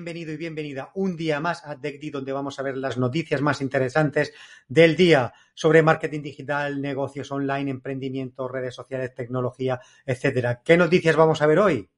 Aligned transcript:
Bienvenido 0.00 0.32
y 0.32 0.38
bienvenida 0.38 0.92
un 0.94 1.14
día 1.14 1.40
más 1.40 1.62
a 1.66 1.78
TechD, 1.78 2.10
donde 2.10 2.32
vamos 2.32 2.58
a 2.58 2.62
ver 2.62 2.74
las 2.78 2.96
noticias 2.96 3.42
más 3.42 3.60
interesantes 3.60 4.32
del 4.66 4.96
día 4.96 5.34
sobre 5.52 5.82
marketing 5.82 6.22
digital, 6.22 6.80
negocios 6.80 7.30
online, 7.30 7.70
emprendimiento, 7.70 8.48
redes 8.48 8.74
sociales, 8.74 9.14
tecnología, 9.14 9.78
etcétera. 10.06 10.62
¿Qué 10.64 10.78
noticias 10.78 11.16
vamos 11.16 11.42
a 11.42 11.46
ver 11.46 11.58
hoy? 11.58 11.90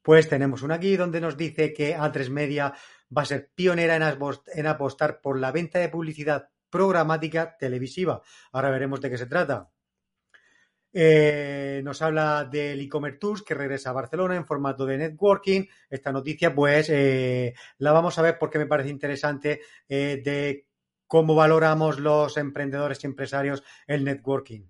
Pues 0.00 0.28
tenemos 0.28 0.62
una 0.62 0.76
aquí 0.76 0.96
donde 0.96 1.20
nos 1.20 1.36
dice 1.36 1.72
que 1.72 1.96
A3 1.96 2.30
Media 2.30 2.72
va 3.10 3.22
a 3.22 3.26
ser 3.26 3.50
pionera 3.52 3.96
en 3.96 4.66
apostar 4.68 5.20
por 5.20 5.36
la 5.36 5.50
venta 5.50 5.80
de 5.80 5.88
publicidad 5.88 6.50
programática 6.70 7.56
televisiva. 7.58 8.22
Ahora 8.52 8.70
veremos 8.70 9.00
de 9.00 9.10
qué 9.10 9.18
se 9.18 9.26
trata. 9.26 9.70
Eh, 10.96 11.80
nos 11.82 12.00
habla 12.02 12.44
del 12.44 12.80
e-commerce 12.80 13.18
Tours 13.18 13.42
que 13.42 13.54
regresa 13.54 13.90
a 13.90 13.94
Barcelona 13.94 14.36
en 14.36 14.46
formato 14.46 14.86
de 14.86 14.96
networking. 14.96 15.66
Esta 15.90 16.12
noticia, 16.12 16.54
pues, 16.54 16.88
eh, 16.88 17.52
la 17.78 17.90
vamos 17.90 18.16
a 18.16 18.22
ver 18.22 18.38
porque 18.38 18.60
me 18.60 18.66
parece 18.66 18.90
interesante 18.90 19.60
eh, 19.88 20.22
de 20.24 20.68
cómo 21.08 21.34
valoramos 21.34 21.98
los 21.98 22.36
emprendedores 22.36 23.02
y 23.02 23.08
empresarios 23.08 23.64
el 23.88 24.04
networking. 24.04 24.68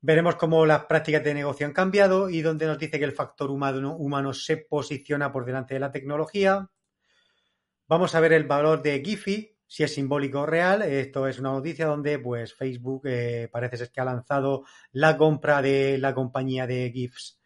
Veremos 0.00 0.36
cómo 0.36 0.64
las 0.64 0.86
prácticas 0.86 1.24
de 1.24 1.34
negocio 1.34 1.66
han 1.66 1.72
cambiado 1.74 2.30
y 2.30 2.40
donde 2.40 2.66
nos 2.66 2.78
dice 2.78 2.98
que 2.98 3.04
el 3.04 3.12
factor 3.12 3.50
humano, 3.50 4.32
se 4.32 4.56
posiciona 4.56 5.30
por 5.30 5.44
delante 5.44 5.74
de 5.74 5.80
la 5.80 5.92
tecnología. 5.92 6.70
Vamos 7.86 8.14
a 8.14 8.20
ver 8.20 8.32
el 8.32 8.44
valor 8.44 8.82
de 8.82 9.02
Giphy, 9.04 9.53
si 9.74 9.82
es 9.82 9.92
simbólico 9.92 10.42
o 10.42 10.46
real. 10.46 10.82
Esto 10.82 11.26
es 11.26 11.40
una 11.40 11.50
noticia 11.50 11.86
donde 11.86 12.20
pues 12.20 12.54
Facebook 12.54 13.02
eh, 13.06 13.48
parece 13.50 13.76
ser 13.76 13.90
que 13.90 14.00
ha 14.00 14.04
lanzado 14.04 14.62
la 14.92 15.16
compra 15.16 15.62
de 15.62 15.98
la 15.98 16.14
compañía 16.14 16.64
de 16.68 16.92
GIFs. 16.92 17.40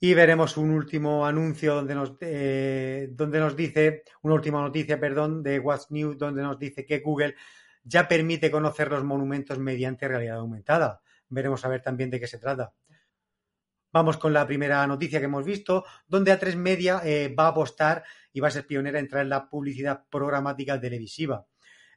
Y 0.00 0.12
veremos 0.14 0.56
un 0.56 0.72
último 0.72 1.24
anuncio 1.24 1.76
donde 1.76 1.94
nos, 1.94 2.16
eh, 2.20 3.10
donde 3.12 3.38
nos 3.38 3.54
dice, 3.54 4.02
una 4.22 4.34
última 4.34 4.60
noticia, 4.60 4.98
perdón, 4.98 5.40
de 5.44 5.60
What's 5.60 5.92
New, 5.92 6.16
donde 6.16 6.42
nos 6.42 6.58
dice 6.58 6.84
que 6.84 6.98
Google 6.98 7.36
ya 7.84 8.08
permite 8.08 8.50
conocer 8.50 8.90
los 8.90 9.04
monumentos 9.04 9.56
mediante 9.56 10.08
realidad 10.08 10.38
aumentada. 10.38 11.00
Veremos 11.28 11.64
a 11.64 11.68
ver 11.68 11.80
también 11.80 12.10
de 12.10 12.18
qué 12.18 12.26
se 12.26 12.38
trata. 12.38 12.72
Vamos 13.92 14.16
con 14.18 14.32
la 14.32 14.46
primera 14.48 14.84
noticia 14.88 15.20
que 15.20 15.26
hemos 15.26 15.44
visto, 15.44 15.84
donde 16.08 16.32
A3 16.32 16.56
Media 16.56 17.02
eh, 17.04 17.32
va 17.32 17.44
a 17.44 17.48
apostar 17.50 18.02
y 18.32 18.40
va 18.40 18.48
a 18.48 18.50
ser 18.52 18.66
pionera 18.66 18.98
en 18.98 19.08
traer 19.08 19.26
la 19.26 19.48
publicidad 19.48 20.04
programática 20.10 20.80
televisiva. 20.80 21.46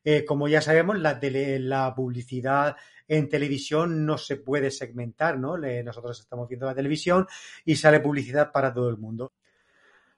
Eh, 0.03 0.26
como 0.26 0.48
ya 0.48 0.62
sabemos, 0.62 1.00
la, 1.00 1.94
publicidad 1.95 2.76
en 3.08 3.30
televisión 3.30 4.06
no 4.06 4.17
se 4.17 4.38
puede 4.38 4.70
segmentar, 4.72 5.39
¿no? 5.39 5.58
nosotros 5.58 6.20
estamos 6.20 6.48
viendo 6.48 6.66
la 6.66 6.76
televisión 6.76 7.28
y 7.64 7.76
sale 7.76 8.00
publicidad 8.00 8.52
para 8.52 8.73
todo 8.73 8.89
el 8.89 8.98
mundo. 8.98 9.34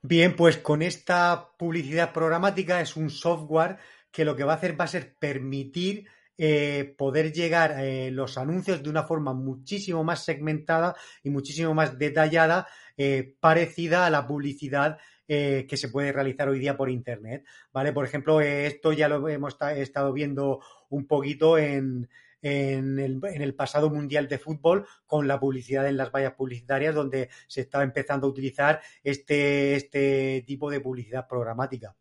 Bien, 0.02 0.36
pues 0.36 0.58
con 0.58 0.82
esta 0.82 1.50
publicidad 1.58 2.14
programática 2.14 2.80
es 2.80 2.96
un 2.96 3.10
software 3.10 3.78
que 4.12 4.24
lo 4.24 4.36
que 4.36 4.44
va 4.44 4.54
a 4.54 4.56
hacer 4.58 4.80
va 4.80 4.86
a 4.86 4.88
ser 4.88 5.16
permitir 5.16 6.08
eh, 6.38 6.94
poder 6.98 7.32
llegar 7.32 7.80
eh, 7.80 8.12
los 8.12 8.38
anuncios 8.38 8.84
de 8.84 8.90
una 8.90 9.04
forma 9.04 9.34
muchísimo 9.34 10.04
más 10.04 10.24
segmentada 10.24 10.96
y 11.24 11.30
muchísimo 11.30 11.74
más 11.74 11.98
detallada, 11.98 12.68
eh, 12.98 13.36
parecida 13.40 14.06
a 14.06 14.10
la 14.10 14.28
publicidad 14.28 14.98
que 15.28 15.78
se 15.78 15.90
puede 15.90 16.12
realizar 16.12 16.50
hoy 16.50 16.60
día 16.60 16.78
por 16.78 16.90
Internet. 16.90 17.46
¿Vale? 17.72 17.94
Por 17.94 18.06
ejemplo, 18.06 18.42
esto 18.42 18.94
ya 18.94 19.08
lo 19.08 19.28
hemos 19.28 19.58
estado 19.76 20.14
viendo 20.14 20.62
un 20.90 21.08
poquito 21.08 21.58
en, 21.58 22.10
en 22.42 23.00
el, 23.00 23.56
pasado 23.56 23.90
Mundial 23.90 24.28
de 24.28 24.38
Fútbol 24.38 24.86
con 25.06 25.28
la 25.28 25.40
publicidad 25.40 25.88
en 25.88 25.98
las 25.98 26.12
vallas 26.12 26.34
publicitarias 26.34 26.94
donde 26.94 27.30
se 27.48 27.62
estaba 27.62 27.84
empezando 27.84 28.28
a 28.28 28.30
utilizar 28.30 28.82
este, 29.04 29.76
este 29.76 30.44
tipo 30.46 30.70
de 30.70 30.80
publicidad 30.80 31.28
programática. 31.28 31.96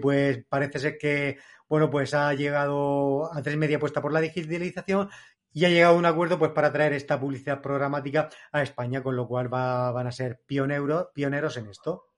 pues 0.00 0.44
parece 0.48 0.78
ser 0.80 0.98
que 0.98 1.38
bueno, 1.70 1.88
pues 1.88 2.14
ha 2.14 2.34
llegado 2.34 3.32
a 3.32 3.42
tres 3.42 3.56
media 3.56 3.78
puesta 3.78 4.02
por 4.02 4.12
la 4.12 4.20
digitalización 4.20 5.08
y 5.52 5.64
ha 5.64 5.68
llegado 5.68 5.94
a 5.94 5.98
un 5.98 6.04
acuerdo 6.04 6.36
pues 6.36 6.50
para 6.50 6.72
traer 6.72 6.94
esta 6.94 7.20
publicidad 7.20 7.62
programática 7.62 8.28
a 8.50 8.62
España, 8.62 9.04
con 9.04 9.14
lo 9.14 9.28
cual 9.28 9.46
van 9.46 10.06
a 10.06 10.10
ser 10.10 10.40
pioneros 10.46 11.56
en 11.56 11.68
esto. 11.68 12.09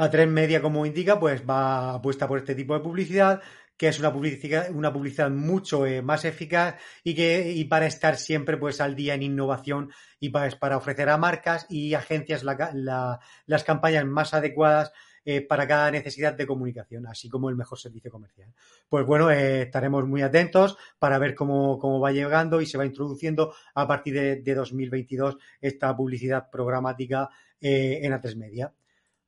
A 0.00 0.08
tres 0.08 0.28
media, 0.28 0.62
como 0.62 0.86
indica, 0.86 1.18
pues 1.18 1.42
va 1.42 1.94
apuesta 1.94 2.28
por 2.28 2.38
este 2.38 2.54
tipo 2.54 2.72
de 2.72 2.80
publicidad, 2.80 3.42
que 3.76 3.88
es 3.88 3.98
una 3.98 4.12
publicidad, 4.12 4.70
una 4.70 4.92
publicidad 4.92 5.28
mucho 5.28 5.86
eh, 5.86 6.02
más 6.02 6.24
eficaz 6.24 6.76
y 7.02 7.16
que 7.16 7.50
y 7.50 7.64
para 7.64 7.86
estar 7.86 8.16
siempre 8.16 8.56
pues 8.56 8.80
al 8.80 8.94
día 8.94 9.14
en 9.14 9.24
innovación 9.24 9.90
y 10.20 10.28
para, 10.28 10.56
para 10.56 10.76
ofrecer 10.76 11.08
a 11.08 11.16
marcas 11.16 11.66
y 11.68 11.94
agencias 11.94 12.44
las 12.44 13.64
campañas 13.64 14.06
más 14.06 14.34
adecuadas 14.34 14.92
eh, 15.24 15.40
para 15.40 15.66
cada 15.66 15.90
necesidad 15.90 16.34
de 16.34 16.46
comunicación, 16.46 17.08
así 17.08 17.28
como 17.28 17.50
el 17.50 17.56
mejor 17.56 17.80
servicio 17.80 18.12
comercial. 18.12 18.54
Pues 18.88 19.04
bueno, 19.04 19.32
eh, 19.32 19.62
estaremos 19.62 20.06
muy 20.06 20.22
atentos 20.22 20.76
para 21.00 21.18
ver 21.18 21.34
cómo, 21.34 22.00
va 22.00 22.12
llegando 22.12 22.60
y 22.60 22.66
se 22.66 22.78
va 22.78 22.86
introduciendo 22.86 23.52
a 23.74 23.88
partir 23.88 24.42
de, 24.44 24.54
2022 24.54 25.38
esta 25.60 25.96
publicidad 25.96 26.48
programática 26.48 27.30
en 27.60 28.12
A3 28.12 28.36
Media. 28.36 28.72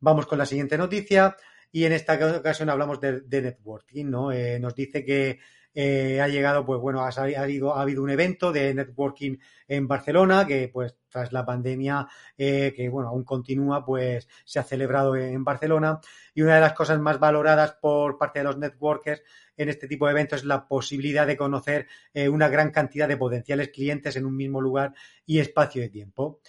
Vamos 0.00 0.26
con 0.26 0.38
la 0.38 0.46
siguiente 0.46 0.78
noticia 0.78 1.36
y 1.70 1.84
en 1.84 1.92
esta 1.92 2.14
ocasión 2.36 2.70
hablamos 2.70 3.00
de, 3.00 3.22
networking, 3.28 4.06
¿no? 4.06 4.30
nos 4.58 4.74
dice 4.74 5.04
que 5.04 5.38
eh, 5.72 6.20
ha 6.20 6.26
llegado, 6.26 6.64
pues 6.66 6.80
bueno, 6.80 7.00
ha, 7.00 7.08
ha, 7.10 7.42
habido, 7.42 7.74
ha 7.74 7.82
habido 7.82 8.02
un 8.02 8.10
evento 8.10 8.50
de 8.50 8.74
networking 8.74 9.36
en 9.68 9.86
Barcelona 9.86 10.46
que, 10.46 10.68
pues, 10.68 10.96
tras 11.08 11.32
la 11.32 11.44
pandemia, 11.44 12.08
eh, 12.36 12.72
que 12.74 12.88
bueno, 12.88 13.10
aún 13.10 13.24
continúa, 13.24 13.84
pues 13.84 14.28
se 14.44 14.58
ha 14.58 14.64
celebrado 14.64 15.16
en 15.16 15.44
Barcelona. 15.44 16.00
Y 16.34 16.42
una 16.42 16.56
de 16.56 16.60
las 16.60 16.72
cosas 16.72 16.98
más 16.98 17.20
valoradas 17.20 17.76
por 17.80 18.18
parte 18.18 18.40
de 18.40 18.44
los 18.44 18.58
networkers 18.58 19.22
en 19.56 19.68
este 19.68 19.86
tipo 19.86 20.06
de 20.06 20.12
eventos 20.12 20.40
es 20.40 20.44
la 20.46 20.66
posibilidad 20.66 21.26
de 21.26 21.36
conocer 21.36 21.86
eh, 22.14 22.28
una 22.28 22.48
gran 22.48 22.70
cantidad 22.70 23.06
de 23.06 23.16
potenciales 23.16 23.68
clientes 23.68 24.16
en 24.16 24.26
un 24.26 24.36
mismo 24.36 24.60
lugar 24.60 24.94
y 25.26 25.38
espacio 25.38 25.82
de 25.82 25.88
tiempo 25.88 26.40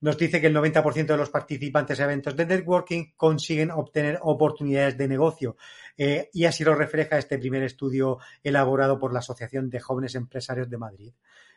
nos 0.00 0.16
dice 0.16 0.40
que 0.40 0.46
el 0.46 0.56
90% 0.56 1.06
de 1.06 1.16
los 1.16 1.30
participantes 1.30 2.00
a 2.00 2.04
eventos 2.04 2.34
de 2.36 2.46
networking 2.46 3.12
consiguen 3.16 3.70
obtener 3.70 4.18
oportunidades 4.22 4.96
de 4.96 5.08
negocio. 5.08 5.56
Eh, 5.96 6.30
y 6.32 6.44
así 6.44 6.64
lo 6.64 6.74
refleja 6.74 7.18
este 7.18 7.38
primer 7.38 7.62
estudio 7.62 8.18
elaborado 8.42 8.98
por 8.98 9.12
la 9.12 9.18
Asociación 9.18 9.68
de 9.68 9.80
Jóvenes 9.80 10.14
Empresarios 10.14 10.70
de 10.70 10.78
Madrid 10.78 11.12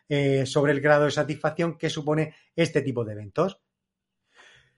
eh, 0.09 0.45
sobre 0.45 0.73
el 0.73 0.81
grado 0.81 1.05
de 1.05 1.11
satisfacción 1.11 1.77
que 1.77 1.89
supone 1.89 2.35
este 2.55 2.81
tipo 2.81 3.05
de 3.05 3.13
eventos 3.13 3.61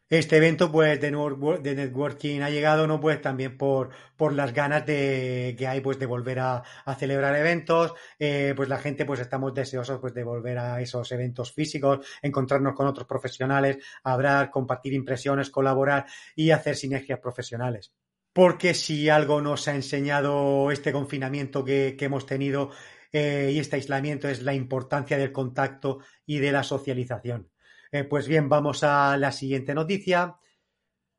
este 0.10 0.38
evento 0.38 0.72
pues 0.72 1.02
de, 1.02 1.12
networking 1.12 2.42
ha 2.42 2.50
llegado 2.52 2.86
no 2.86 3.00
pues 3.00 3.22
también 3.22 3.58
por, 3.58 3.90
por 4.16 4.34
las 4.34 4.54
ganas 4.54 4.86
de 4.86 5.56
que 5.58 5.68
hay 5.68 5.82
pues 5.82 5.98
de 5.98 6.06
volver 6.06 6.40
a, 6.40 6.64
celebrar 7.00 7.36
eventos. 7.36 7.94
Eh, 8.20 8.54
pues 8.56 8.70
la 8.70 8.78
gente 8.78 9.06
pues 9.06 9.20
estamos 9.20 9.54
deseosos 9.54 10.00
pues 10.00 10.14
de 10.14 10.24
volver 10.24 10.60
a 10.60 10.80
esos 10.80 11.12
eventos 11.12 11.54
físicos 11.54 12.06
encontrarnos 12.22 12.76
con 12.76 12.88
otros 12.88 13.08
profesionales 13.08 13.78
hablar 14.04 14.52
compartir 14.52 14.94
impresiones 14.94 15.50
colaborar 15.50 16.06
y 16.36 16.52
hacer 16.52 16.76
sinergias 16.76 17.20
profesionales. 17.20 17.92
Porque 18.32 18.74
si 18.74 19.10
algo 19.10 19.42
nos 19.42 19.68
ha 19.68 19.76
enseñado 19.76 20.70
este 20.70 20.92
confinamiento 20.92 21.64
que, 21.64 21.96
hemos 22.00 22.26
tenido 22.26 22.70
eh, 23.12 23.52
y 23.54 23.60
este 23.60 23.78
aislamiento 23.78 24.28
es 24.28 24.44
la 24.44 24.54
importancia 24.54 25.18
del 25.18 25.32
contacto 25.32 26.00
y 26.26 26.40
de 26.40 26.52
la 26.52 26.64
socialización 26.64 27.50
eh, 27.96 28.04
pues 28.04 28.28
bien, 28.28 28.50
vamos 28.50 28.84
a 28.84 29.16
la 29.16 29.32
siguiente 29.32 29.74
noticia, 29.74 30.36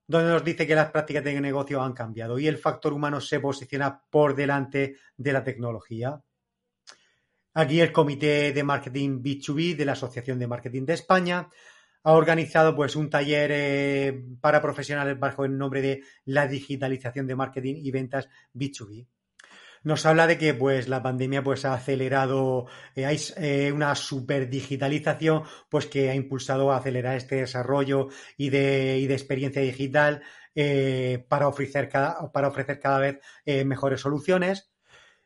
donde 0.06 0.30
nos 0.30 0.44
dice 0.44 0.66
que 0.66 0.74
las 0.74 0.90
prácticas 0.90 1.24
de 1.24 1.40
negocio 1.40 1.80
han 1.80 1.94
cambiado 1.94 2.38
y 2.38 2.46
el 2.48 2.58
factor 2.58 2.92
humano 2.92 3.18
se 3.18 3.40
posiciona 3.40 4.02
por 4.10 4.36
delante 4.36 4.96
de 5.16 5.32
la 5.32 5.42
tecnología. 5.42 6.20
Aquí 7.54 7.80
el 7.80 7.92
Comité 7.92 8.52
de 8.52 8.62
Marketing 8.62 9.22
B2B 9.22 9.74
de 9.74 9.86
la 9.86 9.92
Asociación 9.92 10.38
de 10.38 10.46
Marketing 10.46 10.84
de 10.84 10.92
España 10.92 11.48
ha 12.02 12.12
organizado 12.12 12.76
pues 12.76 12.94
un 12.94 13.08
taller 13.08 13.50
eh, 13.54 14.24
para 14.42 14.60
profesionales 14.60 15.18
bajo 15.18 15.46
el 15.46 15.56
nombre 15.56 15.80
de 15.80 16.02
la 16.26 16.46
digitalización 16.46 17.26
de 17.26 17.36
marketing 17.36 17.76
y 17.76 17.90
ventas 17.90 18.28
B2B 18.52 19.06
nos 19.86 20.04
habla 20.04 20.26
de 20.26 20.36
que 20.36 20.52
pues 20.52 20.88
la 20.88 21.00
pandemia 21.00 21.44
pues 21.44 21.64
ha 21.64 21.72
acelerado 21.72 22.66
eh, 22.96 23.06
hay 23.06 23.20
eh, 23.36 23.70
una 23.70 23.94
super 23.94 24.50
digitalización 24.50 25.44
pues 25.68 25.86
que 25.86 26.10
ha 26.10 26.14
impulsado 26.16 26.72
a 26.72 26.78
acelerar 26.78 27.16
este 27.16 27.36
desarrollo 27.36 28.08
y 28.36 28.50
de, 28.50 28.98
y 28.98 29.06
de 29.06 29.14
experiencia 29.14 29.62
digital 29.62 30.22
eh, 30.56 31.24
para 31.28 31.46
ofrecer 31.46 31.88
cada 31.88 32.32
para 32.32 32.48
ofrecer 32.48 32.80
cada 32.80 32.98
vez 32.98 33.20
mejores 33.64 34.00
soluciones. 34.00 34.72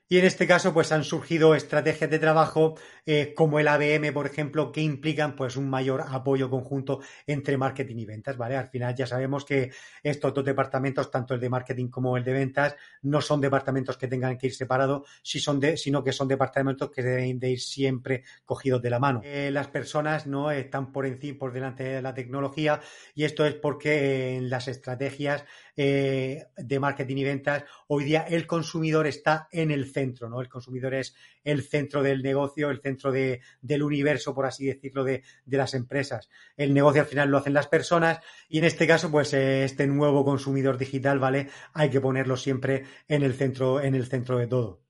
Y 0.09 0.19
en 0.19 0.25
este 0.25 0.49
caso, 0.49 0.75
pues 0.75 0.91
han 0.91 1.05
surgido 1.05 1.55
estrategias 1.55 2.11
de 2.11 2.19
trabajo 2.19 2.75
eh, 3.07 3.33
como 3.35 3.59
el 3.59 3.69
ABM, 3.69 4.13
por 4.13 4.27
ejemplo, 4.27 4.73
que 4.73 4.81
implican 4.81 5.37
pues 5.37 5.57
un 5.57 5.69
mayor 5.69 6.05
apoyo 6.09 6.51
conjunto 6.51 7.01
entre 7.27 7.57
marketing 7.57 7.97
y 7.97 8.07
ventas, 8.07 8.37
¿vale? 8.37 8.57
Al 8.57 8.69
final 8.69 8.95
ya 8.95 9.07
sabemos 9.07 9.45
que 9.45 9.71
estos 10.03 10.35
dos 10.35 10.45
departamentos, 10.45 11.11
tanto 11.11 11.35
el 11.35 11.41
de 11.41 11.49
marketing 11.49 11.89
como 11.89 12.17
el 12.17 12.25
de 12.25 12.33
ventas, 12.33 12.77
no 13.03 13.21
son 13.21 13.41
departamentos 13.41 13.97
que 13.97 14.09
tengan 14.09 14.37
que 14.37 14.49
ir 14.49 14.55
separados, 14.55 15.09
sino 15.23 16.05
que 16.05 16.13
son 16.13 16.29
departamentos 16.29 16.91
que 16.91 17.03
deben 17.03 17.39
de 17.39 17.51
ir 17.51 17.61
siempre 17.61 18.25
cogidos 18.45 18.83
de 18.83 18.91
la 18.91 18.99
mano. 18.99 19.21
Eh, 19.25 19.51
las 19.51 19.69
personas 19.69 20.27
no 20.27 20.51
están 20.51 20.93
por 20.93 21.07
encima, 21.07 21.39
por 21.39 21.53
delante 21.53 21.85
de 21.85 22.03
la 22.03 22.15
tecnología 22.15 22.81
y 23.15 23.25
esto 23.25 23.45
es 23.45 23.55
porque 23.55 24.37
en 24.37 24.51
las 24.51 24.69
estrategias 24.69 25.45
eh, 25.77 26.47
de 26.57 26.79
marketing 26.81 27.17
y 27.17 27.25
ventas, 27.25 27.65
hoy 27.89 28.05
día 28.05 28.23
el 28.29 28.47
consumidor 28.47 29.07
está 29.07 29.49
en 29.51 29.71
el 29.71 29.91
centro, 29.91 30.29
¿no? 30.29 30.41
El 30.41 30.49
consumidor 30.49 30.95
es 30.95 31.15
el 31.45 31.63
centro 31.63 32.03
del 32.03 32.23
negocio, 32.23 32.71
el 32.71 32.81
centro 32.81 33.13
de, 33.13 33.41
del 33.61 33.83
universo, 33.83 34.35
por 34.35 34.47
así 34.47 34.67
decirlo, 34.67 35.05
de, 35.05 35.23
las 35.47 35.75
empresas. 35.75 36.29
El 36.57 36.75
negocio 36.75 37.03
al 37.03 37.09
final 37.09 37.31
lo 37.31 37.39
hacen 37.39 37.55
las 37.55 37.69
personas 37.69 38.21
y 38.49 38.59
en 38.59 38.65
este 38.65 38.87
caso, 38.87 39.11
pues 39.11 39.33
este 39.35 39.87
nuevo 39.87 40.25
consumidor 40.25 40.79
digital, 40.79 41.19
¿vale? 41.19 41.49
Hay 41.75 41.91
que 41.91 42.01
ponerlo 42.01 42.37
siempre 42.37 42.85
en 43.09 43.23
el 43.23 43.35
centro, 43.35 43.81
en 43.81 43.95
el 43.95 44.07
centro 44.07 44.39
de 44.39 44.47
todo. 44.47 44.81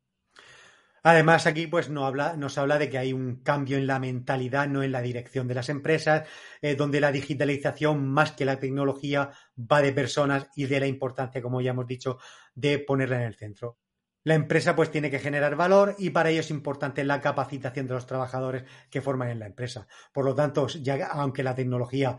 Además, 1.02 1.46
aquí 1.46 1.66
pues 1.66 1.88
nos 1.88 2.04
habla, 2.04 2.36
nos 2.36 2.58
habla 2.58 2.78
de 2.78 2.90
que 2.90 2.98
hay 2.98 3.12
un 3.14 3.36
cambio 3.36 3.78
en 3.78 3.86
la 3.86 3.98
mentalidad, 3.98 4.68
no 4.68 4.82
en 4.82 4.92
la 4.92 5.00
dirección 5.00 5.48
de 5.48 5.54
las 5.54 5.70
empresas, 5.70 6.28
eh, 6.60 6.74
donde 6.74 7.00
la 7.00 7.10
digitalización 7.10 8.06
más 8.06 8.32
que 8.32 8.44
la 8.44 8.58
tecnología 8.58 9.30
va 9.56 9.80
de 9.80 9.92
personas 9.92 10.48
y 10.54 10.66
de 10.66 10.80
la 10.80 10.86
importancia, 10.86 11.40
como 11.40 11.62
ya 11.62 11.70
hemos 11.70 11.86
dicho, 11.86 12.18
de 12.54 12.80
ponerla 12.80 13.16
en 13.16 13.28
el 13.28 13.34
centro. 13.34 13.78
La 14.22 14.34
empresa 14.34 14.76
pues 14.76 14.90
tiene 14.90 15.10
que 15.10 15.18
generar 15.18 15.56
valor 15.56 15.94
y 15.98 16.10
para 16.10 16.30
ello 16.30 16.40
es 16.40 16.50
importante 16.50 17.04
la 17.04 17.20
capacitación 17.20 17.86
de 17.86 17.94
los 17.94 18.06
trabajadores 18.06 18.64
que 18.90 19.00
forman 19.00 19.30
en 19.30 19.38
la 19.38 19.46
empresa. 19.46 19.86
Por 20.12 20.24
lo 20.24 20.34
tanto, 20.34 20.66
ya, 20.68 21.06
aunque 21.06 21.42
la 21.42 21.54
tecnología 21.54 22.18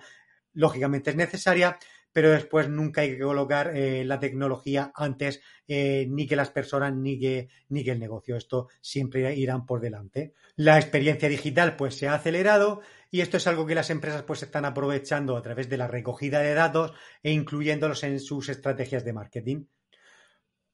lógicamente 0.54 1.12
es 1.12 1.16
necesaria, 1.16 1.78
pero 2.14 2.32
después 2.32 2.70
nunca 2.70 3.02
hay 3.02 3.12
que 3.12 3.20
colocar 3.20 3.76
eh, 3.76 4.04
la 4.04 4.20
tecnología 4.20 4.92
antes 4.96 5.42
eh, 5.68 6.08
ni 6.10 6.28
que 6.28 6.36
las 6.36 6.50
personas 6.50 6.94
ni 6.94 7.20
que, 7.20 7.50
ni 7.70 7.82
el 7.82 8.00
negocio. 8.00 8.36
Esto 8.36 8.68
siempre 8.82 9.34
irán 9.36 9.66
por 9.66 9.80
delante. 9.80 10.34
La 10.56 10.78
experiencia 10.78 11.30
digital 11.30 11.76
pues 11.76 11.96
se 11.96 12.08
ha 12.08 12.16
acelerado 12.16 12.82
y 13.10 13.22
esto 13.22 13.38
es 13.38 13.48
algo 13.48 13.66
que 13.66 13.76
las 13.76 13.90
empresas 13.90 14.24
pues 14.24 14.44
están 14.44 14.66
aprovechando 14.66 15.38
a 15.38 15.42
través 15.42 15.70
de 15.70 15.78
la 15.78 15.88
recogida 15.88 16.40
de 16.40 16.54
datos 16.54 16.94
e 17.24 17.32
incluyéndolos 17.32 18.04
en 18.04 18.20
sus 18.20 18.50
estrategias 18.50 19.06
de 19.06 19.14
marketing. 19.14 19.66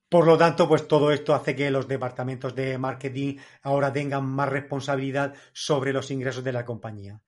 Por 0.09 0.25
lo 0.25 0.37
tanto, 0.37 0.67
pues 0.67 0.85
todo 0.87 1.11
esto 1.13 1.33
hace 1.33 1.55
que 1.55 1.71
los 1.71 1.87
departamentos 1.87 2.53
de 2.55 2.77
marketing 2.77 3.37
ahora 3.61 3.93
tengan 3.93 4.25
más 4.25 4.49
responsabilidad 4.49 5.33
sobre 5.53 5.93
los 5.93 6.11
ingresos 6.11 6.43
de 6.43 6.51
la 6.53 6.65
compañía. 6.65 7.21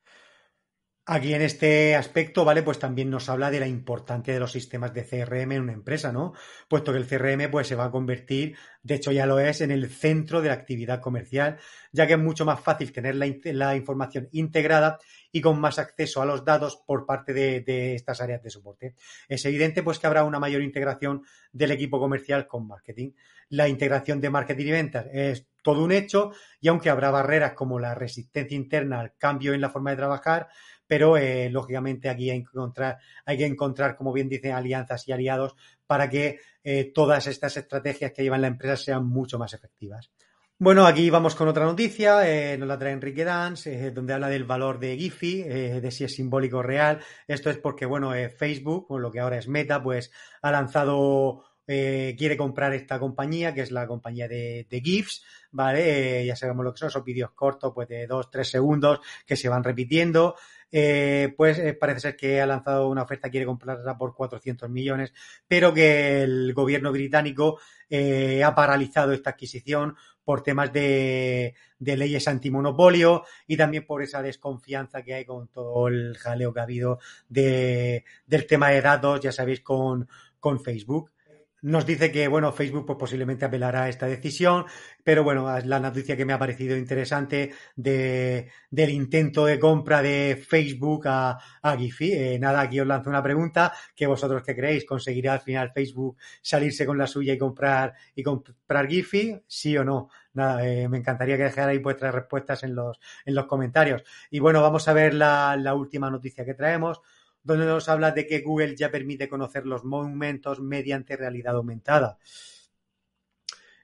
Aquí 1.11 1.33
en 1.33 1.41
este 1.41 1.95
aspecto, 1.95 2.45
¿vale? 2.45 2.61
Pues 2.61 2.77
también 2.77 3.09
nos 3.09 3.29
habla 3.29 3.49
de 3.49 3.59
la 3.59 3.65
importancia 3.65 4.31
de 4.31 4.39
los 4.39 4.51
sistemas 4.51 4.93
de 4.93 5.03
CRM 5.03 5.53
en 5.53 5.61
una 5.63 5.73
empresa, 5.73 6.11
¿no? 6.11 6.33
Puesto 6.67 6.91
que 6.91 6.99
el 6.99 7.07
CRM 7.07 7.49
pues 7.49 7.65
se 7.65 7.73
va 7.73 7.85
a 7.85 7.89
convertir, 7.91 8.55
de 8.83 8.93
hecho 8.93 9.11
ya 9.11 9.25
lo 9.25 9.39
es, 9.39 9.61
en 9.61 9.71
el 9.71 9.89
centro 9.89 10.39
de 10.39 10.49
la 10.49 10.53
actividad 10.53 11.01
comercial, 11.01 11.57
ya 11.91 12.05
que 12.05 12.13
es 12.13 12.19
mucho 12.19 12.45
más 12.45 12.59
fácil 12.59 12.91
tener 12.91 13.15
la, 13.15 13.75
información 13.75 14.29
integrada 14.33 14.99
y 15.31 15.41
con 15.41 15.59
más 15.59 15.79
acceso 15.79 16.21
a 16.21 16.27
los 16.27 16.45
datos 16.45 16.77
por 16.85 17.07
parte 17.07 17.33
de, 17.33 17.61
de, 17.61 17.95
estas 17.95 18.21
áreas 18.21 18.43
de 18.43 18.51
soporte. 18.51 18.93
Es 19.27 19.43
evidente 19.45 19.81
pues 19.81 19.97
que 19.97 20.05
habrá 20.05 20.23
una 20.23 20.37
mayor 20.37 20.61
integración 20.61 21.23
del 21.51 21.71
equipo 21.71 21.99
comercial 21.99 22.45
con 22.45 22.67
marketing. 22.67 23.13
La 23.49 23.67
integración 23.67 24.21
de 24.21 24.29
marketing 24.29 24.67
y 24.67 24.71
ventas 24.71 25.07
es 25.11 25.47
todo 25.63 25.83
un 25.83 25.91
hecho 25.91 26.33
y 26.61 26.67
aunque 26.67 26.91
habrá 26.91 27.09
barreras 27.09 27.53
como 27.53 27.79
la 27.79 27.95
resistencia 27.95 28.55
interna 28.55 28.99
al 28.99 29.15
cambio 29.17 29.55
en 29.55 29.61
la 29.61 29.71
forma 29.71 29.89
de 29.89 29.97
trabajar, 29.97 30.49
pero 30.89 31.17
eh, 31.17 31.51
lógicamente 31.51 32.09
aquí 32.09 32.31
hay 32.31 32.39
que, 32.39 32.49
encontrar, 32.49 32.97
hay 33.23 33.37
que 33.37 33.45
encontrar, 33.45 33.95
como 33.95 34.11
bien 34.11 34.27
dicen, 34.27 34.53
alianzas 34.53 35.07
y 35.07 35.11
aliados 35.11 35.55
para 35.85 36.09
que 36.09 36.39
eh, 36.63 36.91
todas 36.95 37.27
estas 37.27 37.55
estrategias 37.57 38.11
que 38.11 38.23
llevan 38.23 38.41
la 38.41 38.47
empresa 38.47 38.75
sean 38.75 39.05
mucho 39.05 39.37
más 39.37 39.53
efectivas. 39.53 40.09
Bueno, 40.57 40.87
aquí 40.87 41.11
vamos 41.11 41.35
con 41.35 41.47
otra 41.47 41.65
noticia, 41.65 42.27
eh, 42.27 42.57
nos 42.57 42.67
la 42.67 42.79
trae 42.79 42.91
Enrique 42.91 43.23
Dance, 43.23 43.91
donde 43.91 44.13
habla 44.13 44.29
del 44.29 44.45
valor 44.45 44.79
de 44.79 44.97
Giphy, 44.97 45.43
de 45.43 45.91
si 45.91 46.05
es 46.05 46.15
simbólico 46.15 46.57
o 46.57 46.63
real. 46.63 46.99
Esto 47.27 47.51
es 47.51 47.59
porque, 47.59 47.85
bueno, 47.85 48.11
Facebook, 48.35 48.87
o 48.89 48.97
lo 48.97 49.11
que 49.11 49.19
ahora 49.19 49.37
es 49.37 49.47
Meta, 49.47 49.81
pues 49.83 50.11
ha 50.41 50.51
lanzado 50.51 51.43
quiere 51.67 52.35
comprar 52.35 52.73
esta 52.73 52.99
compañía, 52.99 53.53
que 53.53 53.61
es 53.61 53.69
la 53.69 53.85
compañía 53.85 54.27
de, 54.27 54.65
GIFs, 54.83 55.23
¿vale? 55.51 56.25
ya 56.25 56.35
sabemos 56.35 56.65
lo 56.65 56.73
que 56.73 56.79
son, 56.79 56.87
esos 56.89 57.05
vídeos 57.05 57.29
cortos, 57.35 57.71
pues 57.75 57.87
de 57.87 58.07
dos, 58.07 58.31
tres 58.31 58.49
segundos, 58.49 59.01
que 59.23 59.35
se 59.35 59.49
van 59.49 59.63
repitiendo. 59.63 60.35
Eh, 60.71 61.33
pues 61.35 61.57
eh, 61.57 61.73
parece 61.73 61.99
ser 61.99 62.15
que 62.15 62.41
ha 62.41 62.45
lanzado 62.45 62.89
una 62.89 63.03
oferta, 63.03 63.29
quiere 63.29 63.45
comprarla 63.45 63.97
por 63.97 64.13
400 64.13 64.69
millones, 64.69 65.13
pero 65.47 65.73
que 65.73 66.23
el 66.23 66.53
gobierno 66.53 66.91
británico 66.91 67.59
eh, 67.89 68.43
ha 68.43 68.53
paralizado 68.53 69.13
esta 69.13 69.31
adquisición 69.31 69.95
por 70.23 70.43
temas 70.43 70.71
de, 70.71 71.55
leyes 71.79 72.27
antimonopolio 72.27 73.23
y 73.47 73.57
también 73.57 73.85
por 73.87 74.03
esa 74.03 74.21
desconfianza 74.21 75.01
que 75.01 75.15
hay 75.15 75.25
con 75.25 75.47
todo 75.47 75.87
el 75.87 76.15
jaleo 76.17 76.53
que 76.53 76.59
ha 76.59 76.63
habido 76.63 76.99
del 77.27 78.03
tema 78.47 78.69
de 78.69 78.81
datos, 78.81 79.21
ya 79.21 79.31
sabéis, 79.31 79.61
con, 79.61 80.07
con 80.39 80.59
Facebook. 80.59 81.11
Nos 81.61 81.85
dice 81.85 82.11
que, 82.11 82.27
bueno, 82.27 82.53
Facebook 82.53 82.85
pues, 82.85 82.97
posiblemente 82.97 83.43
apelará 83.43 83.83
a 83.83 83.89
esta 83.89 84.07
decisión, 84.07 84.65
pero 85.03 85.23
bueno, 85.23 85.59
la 85.59 85.79
noticia 85.79 86.15
que 86.15 86.25
me 86.25 86.31
ha 86.31 86.39
parecido 86.39 86.77
interesante 86.77 87.51
de, 87.75 88.49
del 88.69 88.89
intento 88.91 89.45
de 89.45 89.59
compra 89.59 90.01
de 90.01 90.41
Facebook 90.47 91.07
a, 91.07 91.37
a 91.61 91.77
Giphy. 91.77 92.13
Eh, 92.13 92.39
nada, 92.39 92.61
aquí 92.61 92.79
os 92.79 92.87
lanzo 92.87 93.09
una 93.09 93.21
pregunta, 93.21 93.73
que 93.95 94.07
vosotros 94.07 94.41
qué 94.43 94.55
creéis, 94.55 94.85
¿conseguirá 94.85 95.33
al 95.33 95.41
final 95.41 95.71
Facebook 95.73 96.17
salirse 96.41 96.85
con 96.85 96.97
la 96.97 97.07
suya 97.07 97.33
y 97.33 97.37
comprar 97.37 97.93
y 98.15 98.23
comprar 98.23 98.87
Giphy? 98.87 99.41
¿Sí 99.45 99.77
o 99.77 99.83
no? 99.83 100.09
Nada, 100.33 100.65
eh, 100.65 100.87
me 100.87 100.99
encantaría 100.99 101.35
que 101.35 101.43
dejarais 101.43 101.81
vuestras 101.81 102.13
respuestas 102.13 102.63
en 102.63 102.75
los, 102.75 102.99
en 103.25 103.35
los 103.35 103.47
comentarios. 103.47 104.03
Y 104.29 104.39
bueno, 104.39 104.61
vamos 104.61 104.87
a 104.87 104.93
ver 104.93 105.13
la, 105.13 105.57
la 105.57 105.73
última 105.73 106.09
noticia 106.09 106.45
que 106.45 106.53
traemos 106.53 107.01
donde 107.43 107.65
nos 107.65 107.89
habla 107.89 108.11
de 108.11 108.27
que 108.27 108.41
Google 108.41 108.75
ya 108.75 108.91
permite 108.91 109.29
conocer 109.29 109.65
los 109.65 109.83
monumentos 109.83 110.59
mediante 110.59 111.17
realidad 111.17 111.55
aumentada. 111.55 112.17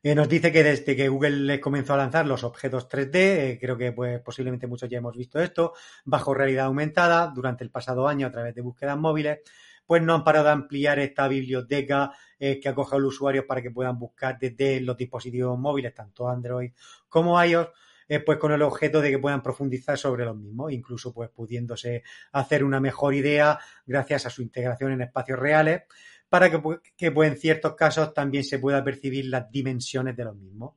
Eh, 0.06 0.14
nos 0.14 0.30
dice 0.30 0.52
que 0.52 0.64
desde 0.64 0.96
que 0.96 1.10
Google 1.10 1.60
comenzó 1.60 1.96
a 1.96 1.98
lanzar 1.98 2.28
los 2.28 2.44
objetos 2.44 2.88
3D, 2.88 3.16
eh, 3.16 3.58
creo 3.60 3.76
que 3.76 3.92
pues, 3.92 4.22
posiblemente 4.22 4.68
muchos 4.68 4.88
ya 4.88 5.00
hemos 5.00 5.18
visto 5.18 5.40
esto, 5.40 5.74
bajo 6.04 6.32
realidad 6.36 6.68
aumentada 6.68 7.32
durante 7.34 7.64
el 7.64 7.72
pasado 7.72 8.08
año 8.08 8.28
a 8.28 8.32
través 8.32 8.54
de 8.54 8.62
búsquedas 8.62 9.00
móviles, 9.00 9.40
pues 9.84 10.04
no 10.04 10.14
han 10.14 10.24
parado 10.24 10.46
de 10.46 10.52
ampliar 10.52 11.00
esta 11.00 11.28
biblioteca 11.28 12.12
eh, 12.38 12.60
que 12.60 12.70
acoge 12.70 12.96
a 12.96 13.00
los 13.00 13.16
usuarios 13.16 13.46
para 13.46 13.64
que 13.64 13.72
puedan 13.72 13.98
buscar 13.98 14.38
desde 14.38 14.80
los 14.82 14.96
dispositivos 14.96 15.58
móviles, 15.58 15.96
tanto 15.96 16.30
Android 16.30 16.72
como 17.10 17.44
iOS, 17.44 17.70
eh, 18.08 18.20
pues 18.20 18.38
con 18.38 18.52
el 18.52 18.62
objeto 18.62 19.02
de 19.02 19.12
que 19.12 19.20
puedan 19.20 19.42
profundizar 19.42 19.98
sobre 19.98 20.26
los 20.26 20.38
mismos, 20.38 20.72
incluso 20.72 21.14
pues 21.14 21.30
pudiéndose 21.30 22.04
hacer 22.32 22.64
una 22.64 22.80
mejor 22.80 23.14
idea 23.14 23.60
gracias 23.86 24.26
a 24.26 24.30
su 24.30 24.42
integración 24.42 24.92
en 24.92 25.02
espacios 25.02 25.40
reales, 25.40 25.84
para 26.30 26.50
que, 26.50 26.62
que 26.96 27.12
pues, 27.12 27.32
en 27.32 27.38
ciertos 27.38 27.76
casos 27.76 28.14
también 28.14 28.44
se 28.44 28.60
pueda 28.60 28.84
percibir 28.84 29.26
las 29.26 29.50
dimensiones 29.52 30.16
de 30.16 30.26
los 30.26 30.36
mismos. 30.36 30.74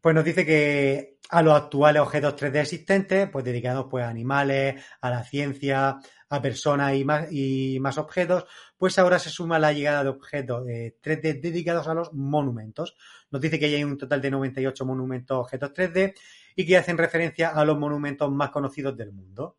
Pues 0.00 0.14
nos 0.14 0.24
dice 0.24 0.46
que 0.46 1.18
a 1.30 1.42
los 1.42 1.54
actuales 1.54 2.02
objetos 2.02 2.36
3D 2.36 2.60
existentes, 2.60 3.28
pues 3.30 3.44
dedicados 3.44 3.86
pues 3.90 4.04
a 4.04 4.08
animales, 4.08 4.82
a 5.00 5.10
la 5.10 5.24
ciencia, 5.24 5.98
a 6.30 6.42
personas 6.42 6.94
y 6.94 7.04
más, 7.04 7.30
y 7.30 7.78
más 7.80 7.98
objetos, 7.98 8.46
pues 8.76 8.98
ahora 8.98 9.18
se 9.18 9.30
suma 9.30 9.58
la 9.58 9.72
llegada 9.72 10.04
de 10.04 10.10
objetos 10.10 10.64
3D 10.64 11.24
eh, 11.24 11.40
dedicados 11.42 11.88
a 11.88 11.94
los 11.94 12.12
monumentos. 12.12 12.96
Nos 13.30 13.40
dice 13.40 13.58
que 13.58 13.66
hay 13.66 13.84
un 13.84 13.98
total 13.98 14.20
de 14.22 14.30
98 14.30 14.84
monumentos 14.86 15.38
objetos 15.38 15.72
3D 15.72 16.14
y 16.56 16.66
que 16.66 16.76
hacen 16.76 16.98
referencia 16.98 17.50
a 17.50 17.64
los 17.64 17.78
monumentos 17.78 18.30
más 18.30 18.50
conocidos 18.50 18.96
del 18.96 19.12
mundo. 19.12 19.56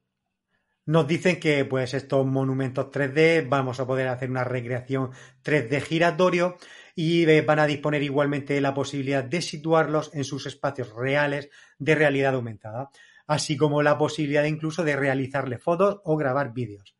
Nos 0.85 1.05
dicen 1.05 1.39
que 1.39 1.65
pues 1.65 1.93
estos 1.93 2.25
monumentos 2.25 2.87
3D 2.87 3.47
vamos 3.47 3.79
a 3.79 3.85
poder 3.85 4.07
hacer 4.07 4.31
una 4.31 4.43
recreación 4.43 5.11
3D 5.43 5.81
giratorio 5.81 6.57
y 7.01 7.23
van 7.43 7.59
a 7.59 7.65
disponer 7.65 8.03
igualmente 8.03 8.53
de 8.53 8.59
la 8.59 8.73
posibilidad 8.73 9.23
de 9.23 9.41
situarlos 9.41 10.13
en 10.13 10.25
sus 10.25 10.45
espacios 10.47 10.93
reales 10.93 11.49
de 11.77 11.95
realidad 11.95 12.35
aumentada, 12.35 12.89
así 13.25 13.55
como 13.55 13.81
la 13.81 13.97
posibilidad 13.97 14.43
incluso 14.43 14.83
de 14.83 14.97
realizarle 14.97 15.59
fotos 15.59 16.01
o 16.03 16.17
grabar 16.17 16.53
vídeos. 16.53 16.98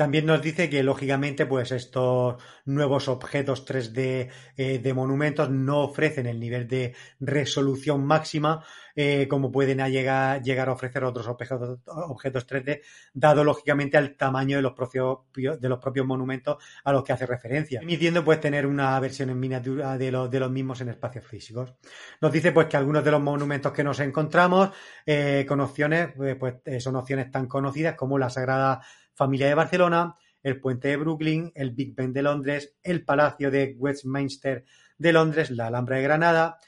También 0.00 0.24
nos 0.24 0.40
dice 0.40 0.70
que, 0.70 0.82
lógicamente, 0.82 1.44
pues 1.44 1.72
estos 1.72 2.42
nuevos 2.64 3.06
objetos 3.08 3.66
3D 3.66 4.30
eh, 4.56 4.78
de 4.78 4.94
monumentos 4.94 5.50
no 5.50 5.82
ofrecen 5.82 6.24
el 6.24 6.40
nivel 6.40 6.66
de 6.66 6.94
resolución 7.20 8.06
máxima 8.06 8.64
eh, 8.96 9.28
como 9.28 9.52
pueden 9.52 9.78
llegar, 9.90 10.68
a 10.68 10.72
ofrecer 10.72 11.04
otros 11.04 11.28
objetos, 11.28 11.80
objetos 11.86 12.46
3D, 12.46 12.80
dado 13.12 13.44
lógicamente 13.44 13.98
al 13.98 14.16
tamaño 14.16 14.56
de 14.56 14.62
los 14.62 14.72
propios, 14.72 15.18
de 15.34 15.68
los 15.68 15.78
propios 15.78 16.06
monumentos 16.06 16.56
a 16.82 16.92
los 16.92 17.04
que 17.04 17.12
hace 17.12 17.26
referencia, 17.26 17.80
permitiendo 17.80 18.24
pues 18.24 18.40
tener 18.40 18.66
una 18.66 18.98
versión 19.00 19.28
en 19.28 19.38
miniatura 19.38 19.98
de 19.98 20.10
los, 20.10 20.30
de 20.30 20.40
los 20.40 20.50
mismos 20.50 20.80
en 20.80 20.88
espacios 20.88 21.26
físicos. 21.26 21.74
Nos 22.22 22.32
dice 22.32 22.52
pues 22.52 22.68
que 22.68 22.78
algunos 22.78 23.04
de 23.04 23.10
los 23.10 23.20
monumentos 23.20 23.72
que 23.72 23.84
nos 23.84 24.00
encontramos 24.00 24.70
eh, 25.04 25.44
con 25.46 25.60
opciones, 25.60 26.10
pues, 26.38 26.54
son 26.82 26.96
opciones 26.96 27.30
tan 27.30 27.46
conocidas 27.46 27.94
como 27.96 28.18
la 28.18 28.30
Sagrada 28.30 28.80
Familia 29.20 29.48
de 29.48 29.54
Barcelona, 29.54 30.16
el 30.42 30.58
Puente 30.62 30.88
de 30.88 30.96
Brooklyn, 30.96 31.52
el 31.54 31.72
Big 31.72 31.94
Ben 31.94 32.10
de 32.10 32.22
Londres, 32.22 32.78
el 32.82 33.04
Palacio 33.04 33.50
de 33.50 33.76
Westminster 33.78 34.64
de 34.96 35.12
Londres, 35.12 35.50
la 35.50 35.66
Alhambra 35.66 35.96
de 35.96 36.02
Granada, 36.04 36.58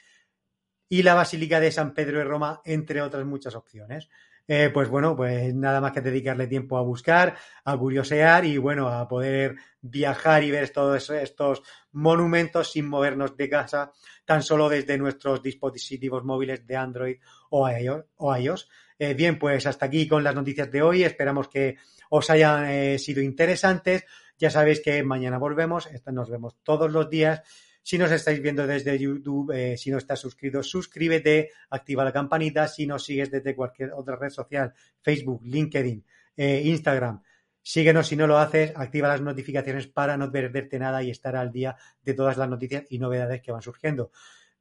y 0.87 1.01
la 1.01 1.15
Basílica 1.15 1.59
de 1.59 1.71
San 1.71 1.95
Pedro 1.95 2.19
de 2.19 2.25
Roma, 2.25 2.61
entre 2.63 3.01
otras 3.01 3.25
muchas 3.25 3.55
opciones. 3.55 4.07
Eh, 4.47 4.69
pues 4.71 4.87
bueno, 4.87 5.15
pues 5.15 5.51
nada 5.55 5.81
más 5.81 5.93
que 5.93 6.01
dedicarle 6.01 6.45
tiempo 6.45 6.77
a 6.77 6.83
buscar, 6.83 7.35
a 7.65 7.75
curiosear 7.75 8.45
y 8.45 8.59
bueno, 8.59 8.87
a 8.87 9.07
poder 9.07 9.55
viajar 9.81 10.43
y 10.43 10.51
ver 10.51 10.69
todos 10.69 11.09
estos 11.09 11.63
monumentos 11.91 12.71
sin 12.71 12.87
movernos 12.87 13.35
de 13.35 13.49
casa, 13.49 13.91
tan 14.25 14.43
solo 14.43 14.69
desde 14.69 14.99
nuestros 14.99 15.41
dispositivos 15.41 16.23
móviles 16.23 16.67
de 16.67 16.75
Android 16.75 17.17
o 17.49 17.67
iOS. 17.67 18.69
Eh, 19.03 19.15
bien, 19.15 19.37
pues 19.37 19.65
hasta 19.65 19.87
aquí 19.87 20.07
con 20.07 20.23
las 20.23 20.33
noticias 20.33 20.71
de 20.71 20.81
hoy. 20.81 21.03
Esperamos 21.03 21.49
que 21.49 21.75
os 22.09 22.29
hayan 22.29 22.69
eh, 22.69 22.97
sido 22.97 23.21
interesantes. 23.21 24.05
Ya 24.37 24.49
sabéis 24.49 24.79
que 24.79 25.03
mañana 25.03 25.37
volvemos, 25.37 25.89
nos 26.13 26.29
vemos 26.29 26.55
todos 26.63 26.89
los 26.89 27.09
días 27.09 27.41
si 27.81 27.97
nos 27.97 28.11
estáis 28.11 28.41
viendo 28.41 28.65
desde 28.65 28.97
YouTube, 28.97 29.51
eh, 29.51 29.75
si 29.75 29.91
no 29.91 29.97
estás 29.97 30.21
suscrito, 30.21 30.63
suscríbete, 30.63 31.49
activa 31.69 32.05
la 32.05 32.13
campanita. 32.13 32.65
Si 32.69 32.87
nos 32.87 33.03
sigues 33.03 33.29
desde 33.29 33.53
cualquier 33.57 33.91
otra 33.91 34.15
red 34.15 34.29
social, 34.29 34.73
Facebook, 35.01 35.41
LinkedIn, 35.43 36.05
Instagram, 36.37 37.21
síguenos 37.61 38.07
si 38.07 38.15
no 38.15 38.25
lo 38.25 38.37
haces, 38.37 38.71
activa 38.73 39.09
las 39.09 39.19
notificaciones 39.19 39.87
para 39.87 40.15
no 40.15 40.31
perderte 40.31 40.79
nada 40.79 41.03
y 41.03 41.09
estar 41.09 41.35
al 41.35 41.51
día 41.51 41.75
de 42.01 42.13
todas 42.13 42.37
las 42.37 42.47
noticias 42.47 42.85
y 42.89 42.99
novedades 42.99 43.41
que 43.41 43.51
van 43.51 43.61
surgiendo. 43.61 44.11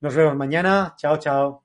Nos 0.01 0.17
vemos 0.17 0.35
mañana. 0.35 0.95
Chao, 0.99 1.17
chao. 1.19 1.65